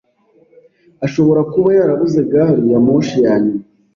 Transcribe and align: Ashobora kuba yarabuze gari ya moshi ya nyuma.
Ashobora 1.05 1.41
kuba 1.51 1.69
yarabuze 1.77 2.19
gari 2.31 2.63
ya 2.71 2.79
moshi 2.85 3.17
ya 3.25 3.35
nyuma. 3.43 3.63